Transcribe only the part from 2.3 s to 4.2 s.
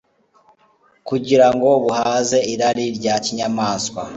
irari rya kinyamaswa